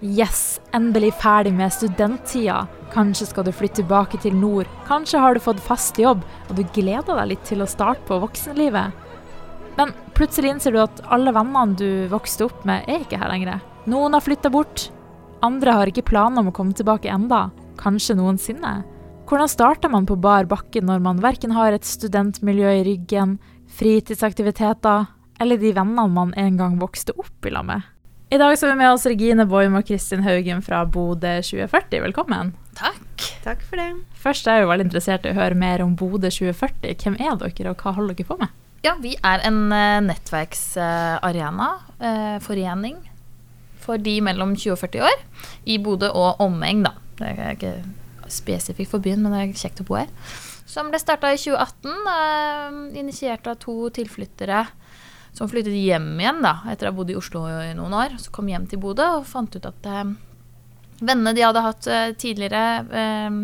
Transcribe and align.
Yes, 0.00 0.60
endelig 0.72 1.12
ferdig 1.20 1.52
med 1.52 1.72
studenttida. 1.72 2.62
Kanskje 2.92 3.26
skal 3.28 3.44
du 3.44 3.52
flytte 3.52 3.82
tilbake 3.82 4.16
til 4.22 4.32
nord. 4.32 4.68
Kanskje 4.88 5.20
har 5.20 5.36
du 5.36 5.42
fått 5.44 5.60
fast 5.60 5.98
jobb, 6.00 6.22
og 6.48 6.56
du 6.56 6.62
gleder 6.72 7.18
deg 7.18 7.34
litt 7.34 7.42
til 7.44 7.60
å 7.60 7.68
starte 7.68 8.06
på 8.08 8.16
voksenlivet. 8.22 8.96
Men 9.76 9.92
plutselig 10.16 10.54
innser 10.54 10.72
du 10.72 10.80
at 10.80 11.02
alle 11.12 11.34
vennene 11.36 11.76
du 11.76 12.08
vokste 12.08 12.48
opp 12.48 12.64
med, 12.64 12.88
er 12.88 13.04
ikke 13.04 13.20
her 13.20 13.28
lenger. 13.28 13.60
Noen 13.92 14.16
har 14.16 14.24
flytta 14.24 14.48
bort. 14.52 14.88
Andre 15.44 15.76
har 15.76 15.92
ikke 15.92 16.08
planer 16.08 16.40
om 16.40 16.48
å 16.48 16.56
komme 16.56 16.72
tilbake 16.76 17.12
enda. 17.12 17.50
Kanskje 17.80 18.16
noensinne. 18.16 18.80
Hvordan 19.28 19.52
starter 19.52 19.92
man 19.92 20.08
på 20.08 20.16
bar 20.16 20.48
bakke 20.48 20.80
når 20.80 21.04
man 21.04 21.20
verken 21.20 21.52
har 21.54 21.76
et 21.76 21.84
studentmiljø 21.84 22.72
i 22.80 22.84
ryggen, 22.88 23.36
fritidsaktiviteter 23.76 25.10
eller 25.40 25.60
de 25.60 25.76
vennene 25.76 26.08
man 26.08 26.32
en 26.40 26.56
gang 26.56 26.80
vokste 26.80 27.12
opp 27.20 27.44
i 27.44 27.52
lag 27.52 27.68
med? 27.68 27.84
I 28.30 28.38
dag 28.38 28.52
så 28.54 28.68
er 28.68 28.76
vi 28.76 28.78
med 28.78 28.92
oss 28.94 29.04
Regine 29.10 29.42
Boim 29.50 29.74
og 29.74 29.88
Kristin 29.88 30.20
Haugen 30.22 30.60
fra 30.62 30.84
Bodø 30.86 31.32
2040. 31.42 31.96
Velkommen. 32.04 32.52
Takk. 32.78 33.24
Takk 33.42 33.64
for 33.66 33.80
det. 33.80 33.88
Først 34.22 34.46
er 34.46 34.60
jeg 34.60 34.62
jo 34.62 34.68
veldig 34.70 34.84
interessert 34.86 35.24
i 35.26 35.32
å 35.32 35.34
høre 35.34 35.58
mer 35.58 35.82
om 35.82 35.96
Bodø 35.98 36.30
2040. 36.30 36.94
Hvem 37.02 37.16
er 37.18 37.40
dere, 37.40 37.72
og 37.72 37.82
hva 37.82 37.96
holder 37.96 38.14
dere 38.14 38.28
på 38.28 38.36
med? 38.38 38.52
Ja, 38.86 38.92
vi 39.02 39.16
er 39.18 39.42
en 39.48 39.58
uh, 39.74 39.98
nettverksarena, 40.06 41.68
uh, 41.98 42.36
forening, 42.46 43.00
for 43.82 43.98
de 43.98 44.14
mellom 44.22 44.54
20 44.54 44.76
og 44.76 44.82
40 44.84 45.08
år. 45.10 45.26
I 45.66 45.80
Bodø 45.82 46.12
og 46.14 46.38
omegn, 46.46 46.86
da. 46.86 46.94
Det 47.18 47.34
er 47.34 47.58
ikke 47.58 47.74
spesifikt 48.30 48.94
for 48.94 49.02
byen, 49.02 49.26
men 49.26 49.34
det 49.34 49.42
er 49.42 49.58
kjekt 49.64 49.82
å 49.82 49.90
bo 49.90 49.98
her. 49.98 50.14
Som 50.70 50.94
ble 50.94 51.02
starta 51.02 51.34
i 51.34 51.42
2018, 51.48 51.98
uh, 52.06 52.78
initiert 52.94 53.50
av 53.50 53.58
to 53.66 53.80
tilflyttere 53.98 54.68
som 55.40 55.48
flyttet 55.48 55.72
hjem 55.72 56.18
igjen 56.20 56.42
da, 56.44 56.58
etter 56.68 56.84
å 56.84 56.90
ha 56.90 56.96
bodd 56.98 57.10
i 57.14 57.16
Oslo 57.16 57.46
i 57.48 57.72
noen 57.72 57.94
år. 57.96 58.18
Så 58.20 58.28
kom 58.28 58.50
hjem 58.50 58.66
til 58.68 58.80
Bodø 58.82 59.06
og 59.16 59.28
fant 59.28 59.54
ut 59.56 59.64
at 59.64 59.86
eh, 59.88 60.10
vennene 61.00 61.32
de 61.32 61.44
hadde 61.46 61.62
hatt 61.64 61.86
eh, 61.88 62.08
tidligere, 62.20 62.64
eh, 62.92 63.38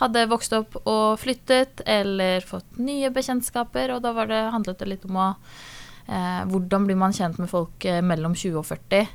hadde 0.00 0.24
vokst 0.32 0.56
opp 0.58 0.74
og 0.80 1.20
flyttet 1.22 1.84
eller 1.86 2.42
fått 2.42 2.80
nye 2.82 3.12
bekjentskaper. 3.14 3.92
Og 3.94 4.02
da 4.02 4.26
det, 4.26 4.40
handlet 4.56 4.82
det 4.82 4.88
litt 4.90 5.06
om 5.06 5.20
å 5.22 5.28
eh, 5.30 6.40
Hvordan 6.50 6.88
blir 6.88 6.98
man 6.98 7.14
kjent 7.14 7.38
med 7.38 7.52
folk 7.52 7.86
eh, 7.86 8.00
mellom 8.02 8.34
20 8.34 8.58
og 8.58 8.66
40 8.66 9.06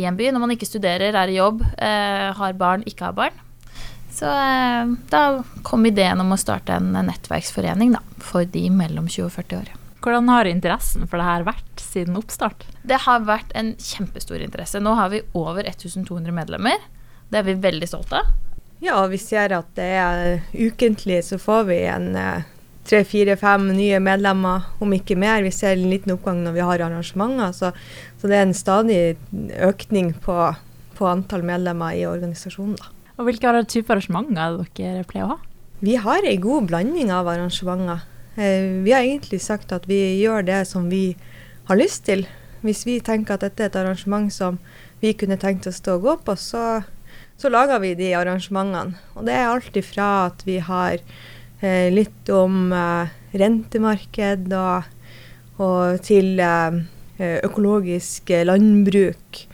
i 0.00 0.06
en 0.08 0.16
by 0.16 0.30
når 0.32 0.44
man 0.46 0.54
ikke 0.54 0.70
studerer, 0.70 1.12
er 1.12 1.28
i 1.28 1.36
jobb, 1.36 1.60
eh, 1.76 2.30
har 2.40 2.56
barn, 2.56 2.86
ikke 2.88 3.10
har 3.10 3.18
barn. 3.20 3.36
Så 4.16 4.32
da 5.12 5.20
kom 5.66 5.84
ideen 5.86 6.24
om 6.24 6.32
å 6.32 6.40
starte 6.40 6.80
en 6.80 6.96
nettverksforening 6.96 7.92
da, 7.98 8.00
for 8.24 8.48
de 8.48 8.64
mellom 8.72 9.12
20 9.12 9.28
og 9.28 9.36
40 9.36 9.60
år. 9.60 9.76
Hvordan 10.00 10.30
har 10.32 10.48
interessen 10.48 11.04
for 11.08 11.20
det 11.20 11.26
her 11.26 11.42
vært 11.44 11.82
siden 11.82 12.16
oppstart? 12.16 12.64
Det 12.88 13.02
har 13.04 13.26
vært 13.28 13.50
en 13.58 13.74
kjempestor 13.76 14.40
interesse. 14.40 14.80
Nå 14.80 14.94
har 14.96 15.10
vi 15.12 15.20
over 15.36 15.66
1200 15.68 16.32
medlemmer. 16.32 16.80
Det 17.28 17.42
er 17.42 17.46
vi 17.50 17.58
veldig 17.60 17.88
stolte 17.88 18.22
av. 18.22 18.30
Ja, 18.80 19.02
vi 19.12 19.18
ser 19.20 19.52
at 19.52 19.68
det 19.76 19.90
er 20.00 20.40
ukentlig 20.56 21.20
så 21.26 21.36
får 21.36 21.66
vi 21.68 21.82
en 21.92 22.14
eh, 22.16 22.46
tre, 22.88 23.02
fire, 23.04 23.36
fem 23.36 23.66
nye 23.76 23.98
medlemmer, 24.00 24.70
om 24.80 24.94
ikke 24.96 25.18
mer. 25.20 25.44
Vi 25.44 25.52
ser 25.52 25.76
en 25.76 25.90
liten 25.92 26.14
oppgang 26.14 26.40
når 26.46 26.56
vi 26.56 26.64
har 26.64 26.86
arrangementer. 26.86 27.52
Så, 27.56 27.72
så 28.16 28.30
det 28.30 28.38
er 28.38 28.46
en 28.46 28.56
stadig 28.56 29.00
økning 29.68 30.14
på, 30.24 30.38
på 30.96 31.10
antall 31.10 31.44
medlemmer 31.44 31.98
i 31.98 32.06
organisasjonen. 32.08 32.78
Da. 32.80 32.88
Og 33.18 33.28
Hvilke 33.28 33.52
typer 33.68 33.98
arrangementer 33.98 34.62
dere 34.78 35.04
pleier 35.04 35.28
å 35.28 35.34
ha? 35.34 35.38
Vi 35.84 36.00
har 36.00 36.24
en 36.28 36.40
god 36.40 36.72
blanding 36.72 37.12
av 37.12 37.28
arrangementer. 37.28 38.00
Eh, 38.40 38.80
vi 38.84 38.92
har 38.92 39.04
egentlig 39.04 39.42
sagt 39.44 39.72
at 39.76 39.84
vi 39.88 39.98
gjør 40.22 40.46
det 40.46 40.62
som 40.70 40.88
vi 40.88 41.12
har 41.68 41.76
lyst 41.76 42.06
til. 42.08 42.24
Hvis 42.64 42.86
vi 42.88 43.00
tenker 43.04 43.36
at 43.36 43.44
dette 43.44 43.66
er 43.66 43.68
et 43.68 43.76
arrangement 43.76 44.32
som 44.32 44.56
vi 45.02 45.12
kunne 45.16 45.36
tenkt 45.40 45.68
oss 45.68 45.82
å 45.88 45.98
gå 46.00 46.16
på, 46.24 46.36
så, 46.40 46.80
så 47.36 47.52
lager 47.52 47.82
vi 47.84 47.92
de 47.98 48.14
arrangementene. 48.16 48.96
Og 49.16 49.28
det 49.28 49.36
er 49.36 49.50
alt 49.50 49.76
ifra 49.76 50.08
at 50.30 50.44
vi 50.48 50.56
har 50.64 50.96
eh, 51.60 51.92
litt 51.92 52.32
om 52.32 52.72
eh, 52.72 53.12
rentemarked 53.36 54.48
og, 54.56 54.88
og 55.60 56.00
til 56.06 56.40
eh, 56.40 56.80
økologisk 57.44 58.32
landbruk. 58.48 59.44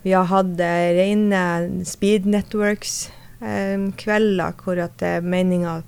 Vi 0.00 0.16
har 0.16 0.30
hatt 0.32 0.60
eh, 0.64 0.94
rene 0.96 1.84
speed 1.84 2.24
networks 2.24 3.10
eh, 3.44 3.76
kvelder 4.00 4.56
hvor 4.64 4.80
det 4.80 5.12
er 5.12 5.20
meninga 5.20 5.82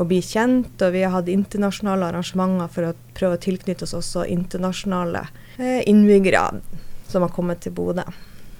å 0.00 0.06
bli 0.08 0.20
kjent. 0.24 0.74
Og 0.80 0.94
vi 0.94 1.04
har 1.04 1.14
hatt 1.14 1.30
internasjonale 1.30 2.10
arrangementer 2.10 2.72
for 2.72 2.90
å 2.90 2.96
prøve 3.16 3.38
å 3.38 3.44
tilknytte 3.44 3.86
oss 3.86 3.96
også 3.98 4.26
internasjonale 4.32 5.26
eh, 5.58 5.80
innbyggere 5.90 6.46
som 7.10 7.26
har 7.26 7.32
kommet 7.34 7.62
til 7.64 7.74
Bodø. 7.76 8.06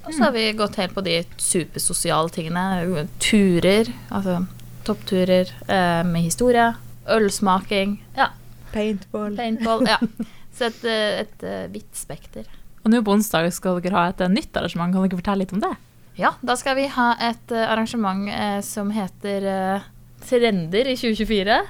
Og 0.01 0.15
så 0.17 0.27
har 0.27 0.33
vi 0.35 0.47
gått 0.59 0.79
helt 0.81 0.95
på 0.97 1.05
de 1.07 1.21
supersosiale 1.39 2.33
tingene. 2.35 3.05
Turer, 3.23 3.93
altså 4.09 4.41
toppturer 4.89 5.53
eh, 5.69 6.01
med 6.09 6.25
historie. 6.25 6.73
Ølsmaking. 7.11 7.99
Ja. 8.17 8.31
Paintball. 8.73 9.37
Paintball, 9.37 9.87
ja. 9.89 10.01
Så 10.57 10.67
et, 10.71 10.83
eh, 10.85 11.21
et, 11.23 11.37
et 11.45 11.71
vidt 11.73 11.95
spekter. 11.97 12.49
Og 12.85 12.93
nå 12.93 13.03
på 13.05 13.13
onsdag 13.13 13.51
skal 13.53 13.81
dere 13.85 13.97
ha 13.97 14.11
et 14.11 14.25
nytt 14.33 14.57
arrangement. 14.57 14.93
Kan 14.93 15.07
dere 15.07 15.21
fortelle 15.21 15.45
litt 15.45 15.55
om 15.57 15.63
det? 15.63 15.73
Ja, 16.21 16.35
da 16.45 16.57
skal 16.59 16.77
vi 16.77 16.89
ha 16.91 17.13
et 17.23 17.53
arrangement 17.55 18.29
eh, 18.33 18.59
som 18.67 18.91
heter 18.93 19.47
eh, 19.47 19.89
trender 20.31 20.89
i 20.89 20.97
2024. 20.97 21.61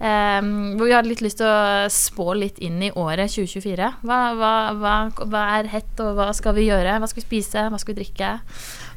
Um, 0.00 0.78
hvor 0.80 0.88
vi 0.88 0.94
hadde 0.96 1.10
litt 1.10 1.20
lyst 1.20 1.42
til 1.42 1.44
å 1.44 1.88
spå 1.92 2.32
litt 2.32 2.56
inn 2.64 2.78
i 2.80 2.92
året 2.96 3.34
2024. 3.34 3.88
Hva, 4.00 4.20
hva, 4.38 4.52
hva, 4.78 4.94
hva, 5.20 5.42
er 5.58 5.68
hett, 5.74 5.92
og 6.00 6.14
hva 6.16 6.30
skal 6.36 6.56
vi 6.56 6.70
gjøre? 6.70 6.94
Hva 7.02 7.08
skal 7.10 7.20
vi 7.20 7.26
spise? 7.26 7.66
Hva 7.68 7.80
skal 7.80 7.92
vi 7.92 7.98
drikke? 7.98 8.30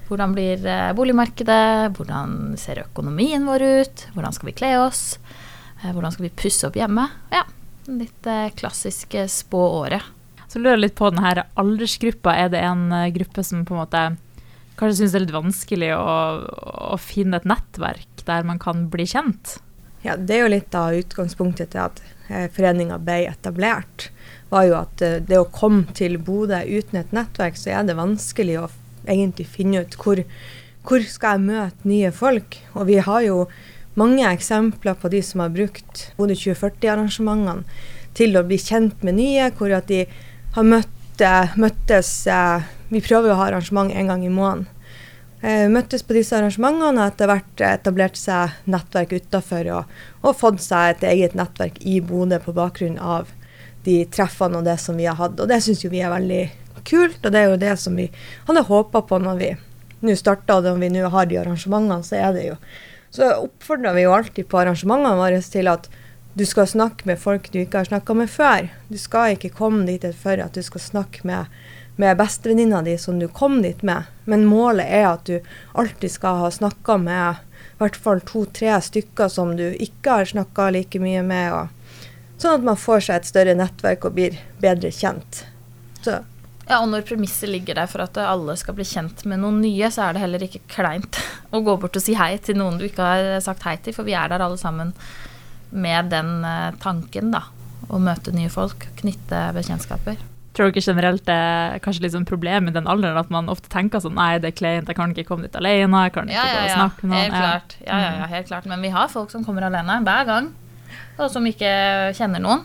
Hvordan 0.07 0.35
blir 0.35 0.63
uh, 0.63 0.93
boligmarkedet? 0.95 1.91
Hvordan 1.97 2.55
ser 2.59 2.85
økonomien 2.85 3.43
vår 3.49 3.67
ut? 3.83 4.05
Hvordan 4.15 4.37
skal 4.37 4.51
vi 4.51 4.55
kle 4.61 4.71
oss? 4.79 5.03
Uh, 5.81 5.91
hvordan 5.91 6.15
skal 6.15 6.29
vi 6.29 6.35
pusse 6.39 6.69
opp 6.69 6.79
hjemme? 6.79 7.09
Ja, 7.35 7.43
litt 7.91 8.31
uh, 8.31 8.47
klassisk 8.55 9.19
spå 9.27 9.63
året. 9.83 10.07
Så 10.47 10.61
lurer 10.61 10.77
jeg 10.77 10.85
litt 10.85 10.99
på 10.99 11.11
denne 11.11 11.49
aldersgruppa. 11.59 12.37
Er 12.45 12.53
det 12.53 12.63
en 12.63 12.87
gruppe 13.15 13.43
som 13.43 13.67
på 13.67 13.75
en 13.75 13.83
måte 13.83 14.07
kanskje 14.79 15.01
syns 15.01 15.13
det 15.13 15.19
er 15.19 15.25
litt 15.25 15.35
vanskelig 15.35 15.91
å, 15.97 16.15
å 16.93 16.97
finne 17.01 17.39
et 17.39 17.49
nettverk? 17.49 18.09
der 18.25 18.43
man 18.47 18.59
kan 18.59 18.87
bli 18.89 19.05
kjent? 19.07 19.57
Ja, 20.03 20.17
Det 20.17 20.35
er 20.35 20.43
jo 20.43 20.51
litt 20.51 20.75
av 20.75 20.95
utgangspunktet 20.97 21.73
til 21.73 21.83
at 21.85 22.01
eh, 22.27 22.49
foreninga 22.51 22.99
ble 22.99 23.23
etablert. 23.29 24.09
var 24.49 24.65
jo 24.67 24.75
at 24.77 25.01
eh, 25.01 25.21
det 25.23 25.39
å 25.39 25.49
komme 25.51 25.87
til 25.95 26.17
Bodø 26.17 26.59
uten 26.59 26.99
et 26.99 27.13
nettverk, 27.15 27.57
så 27.57 27.71
er 27.71 27.87
det 27.87 27.95
vanskelig 27.99 28.59
å 28.59 28.69
egentlig 29.07 29.47
finne 29.47 29.83
ut 29.83 29.95
hvor, 29.99 30.23
hvor 30.83 31.07
skal 31.07 31.37
jeg 31.37 31.47
møte 31.47 31.87
nye 31.87 32.11
folk. 32.11 32.59
Og 32.75 32.87
vi 32.91 32.99
har 32.99 33.21
jo 33.23 33.47
mange 33.95 34.27
eksempler 34.27 34.97
på 34.99 35.11
de 35.13 35.21
som 35.23 35.43
har 35.43 35.55
brukt 35.55 36.09
Bodø 36.17 36.35
2040-arrangementene 36.35 37.63
til 38.13 38.35
å 38.37 38.43
bli 38.45 38.59
kjent 38.61 39.01
med 39.07 39.17
nye, 39.17 39.49
hvor 39.57 39.71
at 39.73 39.87
de 39.87 40.03
har 40.57 40.67
møtt, 40.67 41.23
eh, 41.23 41.55
møttes 41.55 42.11
Vi 42.93 43.01
prøver 43.01 43.33
å 43.33 43.39
ha 43.39 43.49
arrangement 43.49 43.91
en 43.91 44.11
gang 44.11 44.23
i 44.25 44.31
måneden. 44.31 44.67
Eh, 45.43 45.67
møttes 45.67 46.05
på 46.07 46.15
disse 46.15 46.37
arrangementene 46.37 47.01
og 47.01 47.09
etter 47.09 47.27
hvert 47.27 47.63
etablert 47.67 48.15
seg 48.15 48.53
nettverk 48.71 49.11
utafor 49.17 49.67
og, 49.75 49.95
og, 50.21 50.37
fått 50.39 50.61
seg 50.63 50.93
et 50.93 51.03
eget 51.09 51.35
nettverk 51.35 51.81
i 51.83 51.97
Bodø 51.99 52.39
på 52.39 52.53
bakgrunn 52.55 52.95
av 52.95 53.33
de 53.83 53.97
treffene 54.07 54.61
og 54.61 54.69
det 54.69 54.77
som 54.79 54.95
vi 54.95 55.09
har 55.09 55.19
hatt. 55.19 55.35
Og 55.35 55.49
det 55.51 55.59
syns 55.65 55.83
vi 55.83 55.99
er 55.99 56.13
veldig 56.13 56.45
kult, 56.87 57.19
og 57.19 57.35
det 57.35 57.41
er 57.41 57.51
jo 57.51 57.59
det 57.59 57.75
som 57.81 57.99
vi 57.99 58.07
hadde 58.47 58.63
håpa 58.69 59.03
på 59.07 59.19
når 59.19 59.41
vi 59.41 59.51
nå 60.03 60.15
starta, 60.19 60.59
og 60.59 60.69
når 60.69 60.79
vi 60.79 60.93
nå 60.95 61.11
har 61.11 61.27
de 61.27 61.41
arrangementene, 61.41 62.03
så 62.07 62.19
er 62.19 62.33
det 62.35 62.47
jo 62.53 62.57
Så 63.13 63.27
oppfordrer 63.29 63.93
vi 63.93 64.07
jo 64.07 64.13
alltid 64.15 64.47
på 64.49 64.57
arrangementene 64.57 65.19
våre 65.19 65.41
til 65.45 65.67
at 65.69 65.85
du 66.33 66.47
skal 66.49 66.65
snakke 66.65 67.05
med 67.05 67.19
folk 67.21 67.51
du 67.53 67.59
ikke 67.61 67.83
har 67.83 67.85
snakka 67.85 68.15
med 68.17 68.31
før. 68.31 68.71
Du 68.89 68.97
skal 68.97 69.35
ikke 69.35 69.51
komme 69.53 69.85
dit 69.85 70.07
for 70.17 70.39
at 70.41 70.55
du 70.55 70.63
skal 70.65 70.81
snakke 70.81 71.27
med 71.29 71.51
med 71.95 72.17
bestevenninna 72.17 72.81
di 72.81 72.97
som 72.97 73.19
du 73.19 73.27
kom 73.27 73.61
dit 73.61 73.81
med, 73.81 74.09
men 74.25 74.45
målet 74.49 74.89
er 74.89 75.07
at 75.11 75.25
du 75.29 75.39
alltid 75.77 76.11
skal 76.11 76.41
ha 76.41 76.51
snakka 76.51 76.97
med 76.97 77.41
i 77.73 77.81
hvert 77.81 77.97
fall 77.99 78.21
to-tre 78.25 78.73
stykker 78.81 79.29
som 79.29 79.55
du 79.57 79.65
ikke 79.71 80.19
har 80.19 80.29
snakka 80.29 80.69
like 80.73 81.01
mye 81.01 81.23
med. 81.25 81.53
Og, 81.53 82.05
sånn 82.41 82.59
at 82.59 82.67
man 82.67 82.79
får 82.79 83.07
seg 83.07 83.19
et 83.19 83.29
større 83.29 83.55
nettverk 83.57 84.07
og 84.07 84.15
blir 84.17 84.37
bedre 84.61 84.91
kjent. 84.93 85.43
Så. 86.03 86.21
Ja, 86.69 86.79
og 86.79 86.87
når 86.93 87.03
premisset 87.07 87.51
ligger 87.51 87.75
der 87.81 87.89
for 87.91 88.05
at 88.05 88.17
alle 88.21 88.55
skal 88.59 88.77
bli 88.77 88.85
kjent 88.87 89.25
med 89.27 89.41
noen 89.43 89.59
nye, 89.63 89.89
så 89.91 90.07
er 90.07 90.15
det 90.15 90.23
heller 90.23 90.45
ikke 90.45 90.63
kleint 90.71 91.19
å 91.55 91.61
gå 91.65 91.75
bort 91.81 91.99
og 91.99 92.05
si 92.05 92.15
hei 92.17 92.37
til 92.39 92.59
noen 92.61 92.79
du 92.79 92.87
ikke 92.87 93.09
har 93.09 93.43
sagt 93.43 93.65
hei 93.67 93.75
til, 93.83 93.95
for 93.95 94.07
vi 94.07 94.15
er 94.17 94.31
der 94.31 94.45
alle 94.45 94.59
sammen 94.61 94.93
med 95.73 96.13
den 96.13 96.37
eh, 96.45 96.69
tanken, 96.83 97.33
da. 97.33 97.47
Å 97.91 97.99
møte 97.99 98.31
nye 98.31 98.51
folk, 98.53 98.85
knytte 99.01 99.49
bekjentskaper. 99.57 100.21
Tror 100.53 100.69
dere 100.69 100.83
generelt 100.85 101.23
det 101.25 101.33
er 101.33 101.79
kanskje 101.81 102.03
litt 102.05 102.13
sånn 102.13 102.27
problem 102.29 102.67
i 102.69 102.73
den 102.75 102.89
alderen 102.89 103.17
at 103.17 103.31
man 103.33 103.47
ofte 103.49 103.71
tenker 103.73 104.03
sånn 104.03 104.13
Nei, 104.19 104.35
det 104.41 104.51
er 104.51 104.57
kleint, 104.57 104.89
jeg 104.89 104.97
kan 104.99 105.13
ikke 105.15 105.25
komme 105.31 105.47
dit 105.47 105.55
alene. 105.57 106.03
Jeg 106.05 106.13
kan 106.13 106.29
ikke 106.29 106.37
ja, 106.37 106.43
ja, 106.45 106.65
ja. 106.67 106.75
snakke 106.77 107.07
med 107.07 107.15
noen. 107.15 107.23
Helt 107.23 107.39
klart. 107.39 107.77
Ja, 107.81 108.01
ja, 108.03 108.11
ja, 108.19 108.27
helt 108.35 108.51
klart. 108.51 108.67
Men 108.69 108.85
vi 108.85 108.93
har 108.93 109.09
folk 109.09 109.33
som 109.33 109.45
kommer 109.47 109.65
alene 109.65 109.97
hver 110.05 110.29
gang, 110.29 110.51
og 111.17 111.25
som 111.33 111.49
ikke 111.49 111.73
kjenner 112.17 112.43
noen. 112.43 112.61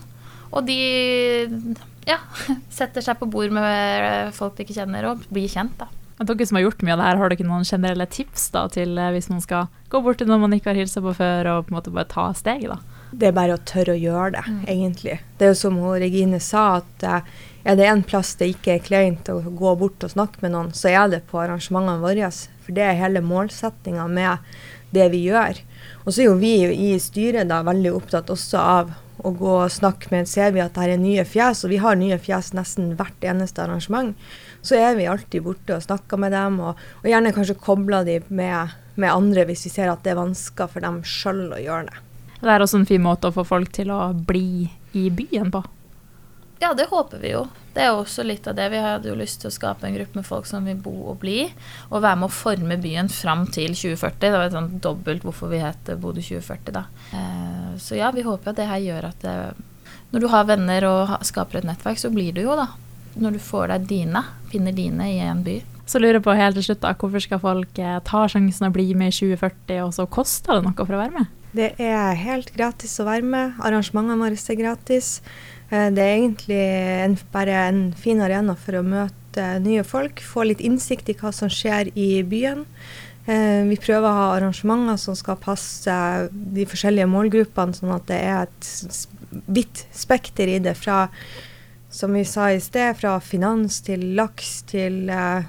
Og 0.49 0.65
de 0.69 0.77
ja, 2.09 2.19
setter 2.79 3.05
seg 3.05 3.21
på 3.21 3.29
bord 3.31 3.55
med 3.57 4.35
folk 4.37 4.59
de 4.59 4.67
ikke 4.67 4.77
kjenner, 4.81 5.09
og 5.13 5.25
blir 5.33 5.49
kjent, 5.49 5.77
da. 5.81 5.89
Dere 6.19 6.47
som 6.51 6.59
har 6.59 6.65
gjort 6.65 6.81
mye 6.83 6.97
av 6.97 7.01
det 7.01 7.09
her, 7.09 7.19
har 7.21 7.33
dere 7.33 7.47
noen 7.47 7.67
generelle 7.69 8.07
tips 8.11 8.49
da 8.51 8.65
til 8.75 8.97
eh, 8.99 9.13
hvis 9.15 9.29
man 9.31 9.43
skal 9.45 9.69
gå 9.93 10.01
bort 10.03 10.19
til 10.19 10.27
noen 10.27 10.43
man 10.49 10.57
ikke 10.57 10.73
har 10.73 10.81
hilsa 10.81 11.01
på 11.05 11.15
før, 11.15 11.53
og 11.53 11.69
på 11.69 11.73
en 11.73 11.79
måte 11.79 11.93
bare 11.95 12.11
ta 12.11 12.27
steget, 12.37 12.73
da? 12.75 12.98
Det 13.13 13.29
er 13.29 13.33
bare 13.37 13.57
å 13.57 13.65
tørre 13.65 13.95
å 13.95 14.01
gjøre 14.01 14.33
det, 14.33 14.45
Mm. 14.49 14.65
egentlig. 14.67 15.19
Det 15.39 15.47
er 15.47 15.55
jo 15.55 15.55
som 15.55 15.79
Regine 15.95 16.41
sa, 16.41 16.77
at 16.77 17.03
eh, 17.03 17.21
er 17.65 17.77
det 17.77 17.87
en 17.87 18.03
plass 18.03 18.35
det 18.35 18.55
ikke 18.55 18.75
er 18.75 18.79
kleint 18.85 19.25
å 19.29 19.43
gå 19.43 19.79
bort 19.79 20.05
og 20.05 20.11
snakke 20.11 20.43
med 20.43 20.53
noen, 20.53 20.73
så 20.73 20.89
er 20.89 21.09
det 21.09 21.27
på 21.27 21.39
arrangementene 21.39 22.01
våre. 22.01 22.31
For 22.65 22.73
det 22.73 22.85
er 22.85 23.01
hele 23.01 23.21
målsettinga 23.21 24.09
med 24.09 24.39
det 24.93 25.11
vi 25.11 25.25
gjør. 25.29 25.61
Og 26.07 26.13
så 26.13 26.21
er 26.21 26.25
jo 26.25 26.39
vi 26.41 26.55
i 26.69 26.99
styret 26.99 27.49
da 27.49 27.63
veldig 27.63 27.93
opptatt 27.95 28.27
også 28.33 28.59
av 28.59 28.93
å 29.25 29.33
gå 29.37 29.65
og 29.65 29.71
snakke 29.71 30.11
med 30.13 30.29
Ser 30.29 30.53
vi 30.53 30.61
at 30.61 30.75
det 30.75 30.81
her 30.83 30.91
er 30.95 31.01
nye 31.03 31.25
fjes, 31.25 31.65
og 31.65 31.71
vi 31.71 31.77
har 31.83 31.97
nye 31.97 32.19
fjes 32.19 32.53
nesten 32.55 32.97
hvert 32.97 33.21
eneste 33.27 33.59
arrangement, 33.65 34.15
så 34.63 34.77
er 34.79 34.95
vi 34.95 35.07
alltid 35.11 35.43
borte 35.43 35.75
og 35.75 35.83
snakker 35.83 36.19
med 36.19 36.33
dem, 36.33 36.61
og, 36.61 36.77
og 37.03 37.09
gjerne 37.11 37.33
kanskje 37.35 37.59
kobler 37.59 38.05
de 38.05 38.21
med, 38.29 38.77
med 38.97 39.11
andre 39.11 39.45
hvis 39.49 39.65
vi 39.67 39.71
ser 39.71 39.91
at 39.91 40.05
det 40.05 40.13
er 40.13 40.21
vansker 40.21 40.71
for 40.71 40.81
dem 40.81 41.03
sjøl 41.03 41.49
å 41.53 41.59
gjøre 41.61 41.89
det. 41.91 41.99
Det 42.41 42.53
er 42.53 42.63
også 42.63 42.83
en 42.83 42.89
fin 42.89 43.03
måte 43.03 43.31
å 43.31 43.35
få 43.35 43.45
folk 43.47 43.73
til 43.75 43.91
å 43.91 44.13
bli 44.13 44.69
i 44.97 45.09
byen 45.11 45.51
på. 45.53 45.65
Ja, 46.59 46.73
det 46.75 46.89
håper 46.91 47.21
vi 47.23 47.33
jo. 47.33 47.45
Det 47.75 47.85
er 47.85 47.93
jo 47.93 48.01
også 48.03 48.25
litt 48.27 48.47
av 48.51 48.57
det. 48.59 48.67
Vi 48.73 48.81
hadde 48.83 49.11
jo 49.11 49.15
lyst 49.19 49.39
til 49.43 49.51
å 49.51 49.55
skape 49.55 49.87
en 49.87 49.95
gruppe 49.95 50.19
med 50.19 50.27
folk 50.27 50.49
som 50.49 50.67
vil 50.67 50.79
bo 50.83 50.95
og 51.13 51.21
bli, 51.23 51.45
og 51.93 52.03
være 52.03 52.19
med 52.19 52.27
å 52.27 52.35
forme 52.35 52.79
byen 52.83 53.11
fram 53.13 53.45
til 53.55 53.77
2040. 53.79 54.19
Det 54.25 54.33
var 54.35 54.49
et 54.49 54.57
sånt 54.57 54.75
dobbelt 54.83 55.27
hvorfor 55.27 55.53
vi 55.53 55.63
het 55.63 55.93
Bodø 56.03 56.19
2040, 56.25 56.75
da. 56.75 56.85
Eh, 57.15 57.71
så 57.79 58.01
ja, 58.01 58.11
vi 58.15 58.27
håper 58.27 58.51
at 58.51 58.59
det 58.59 58.67
her 58.67 58.83
gjør 58.83 59.09
at 59.13 59.23
det, 59.23 59.37
når 60.11 60.25
du 60.25 60.29
har 60.35 60.51
venner 60.51 60.89
og 60.89 61.15
skaper 61.31 61.61
et 61.61 61.71
nettverk, 61.71 62.03
så 62.03 62.11
blir 62.11 62.35
du 62.35 62.43
jo, 62.43 62.59
da. 62.59 62.73
Når 63.19 63.39
du 63.39 63.43
får 63.43 63.71
deg 63.75 63.87
dine, 63.95 64.27
finner 64.51 64.75
dine 64.75 65.11
i 65.15 65.23
en 65.23 65.47
by. 65.47 65.61
Så 65.89 66.03
lurer 66.03 66.19
jeg 66.19 66.27
på 66.27 66.35
helt 66.37 66.59
til 66.59 66.67
slutt, 66.67 66.83
da, 66.83 66.97
hvorfor 66.99 67.23
skal 67.23 67.45
folk 67.47 67.79
eh, 67.79 67.99
ta 68.09 68.27
sjansen 68.27 68.67
å 68.67 68.75
bli 68.75 68.91
med 68.99 69.15
i 69.15 69.19
2040, 69.23 69.85
og 69.87 69.95
så 69.95 70.11
koster 70.11 70.59
det 70.59 70.67
noe 70.67 70.83
for 70.83 70.99
å 70.99 71.05
være 71.07 71.15
med? 71.21 71.38
Det 71.57 71.71
er 71.81 72.19
helt 72.21 72.51
gratis 72.53 72.99
å 73.01 73.07
være 73.09 73.25
med. 73.25 73.55
Arrangementene 73.65 74.21
våre 74.21 74.37
er 74.37 74.59
gratis. 74.59 75.21
Eh, 75.71 75.89
Det 75.91 76.03
er 76.03 76.17
egentlig 76.19 76.61
en, 77.05 77.19
bare 77.33 77.55
en 77.69 77.93
fin 77.93 78.21
arena 78.21 78.55
for 78.55 78.77
å 78.77 78.85
møte 78.85 79.61
nye 79.65 79.85
folk, 79.85 80.21
få 80.21 80.45
litt 80.45 80.61
innsikt 80.61 81.09
i 81.09 81.15
hva 81.17 81.33
som 81.33 81.49
skjer 81.49 81.93
i 81.97 82.23
byen. 82.23 82.67
Eh, 83.27 83.65
Vi 83.65 83.77
prøver 83.77 84.09
å 84.09 84.17
ha 84.19 84.37
arrangementer 84.37 84.99
som 84.99 85.15
skal 85.15 85.37
passe 85.37 86.29
de 86.33 86.67
forskjellige 86.67 87.09
målgruppene, 87.09 87.73
sånn 87.73 87.95
at 87.95 88.07
det 88.07 88.21
er 88.21 88.43
et 88.43 89.07
vidt 89.47 89.87
spekter 89.93 90.49
i 90.49 90.59
det. 90.59 90.77
Fra, 90.77 91.09
som 91.89 92.13
vi 92.13 92.25
sa 92.25 92.51
i 92.53 92.61
sted, 92.61 92.97
fra 92.97 93.21
finans 93.21 93.81
til 93.81 94.15
laks 94.17 94.63
til 94.69 95.09
eh, 95.09 95.45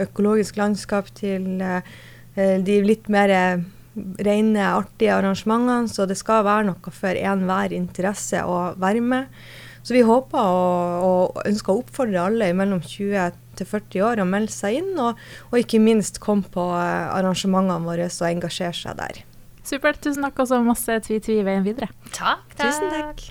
økologisk 0.00 0.56
landskap 0.56 1.12
til 1.12 1.60
de 2.40 2.76
litt 2.80 3.10
mer 3.12 3.60
rene, 3.96 4.62
artige 4.66 5.14
arrangementene. 5.16 5.90
Så 5.90 6.06
det 6.08 6.18
skal 6.20 6.46
være 6.46 6.68
noe 6.70 6.94
for 6.94 7.16
enhver 7.18 7.74
interesse 7.76 8.44
å 8.46 8.60
være 8.80 9.02
med. 9.04 9.42
Så 9.82 9.96
vi 9.96 10.02
håper 10.04 10.38
og, 10.38 11.06
og 11.06 11.40
ønsker 11.48 11.72
å 11.72 11.80
oppfordre 11.80 12.26
alle 12.26 12.50
mellom 12.56 12.82
20 12.84 13.38
til 13.56 13.68
40 13.68 14.04
år 14.04 14.20
å 14.22 14.28
melde 14.28 14.52
seg 14.52 14.80
inn, 14.80 14.92
og, 15.00 15.18
og 15.50 15.56
ikke 15.60 15.80
minst 15.82 16.20
komme 16.22 16.44
på 16.52 16.66
eh, 16.76 17.08
arrangementene 17.16 17.80
våre 17.86 18.08
og 18.10 18.28
engasjere 18.28 18.76
seg 18.76 19.00
der. 19.00 19.22
Supert. 19.70 20.00
Tusen 20.02 20.24
takk, 20.24 20.40
og 20.42 20.50
så 20.50 20.60
masse 20.64 20.96
tvi-tvi 21.06 21.40
i 21.40 21.46
veien 21.46 21.64
videre. 21.66 21.90
Takk, 22.16 22.46
Tusen 22.58 22.92
takk. 22.92 23.24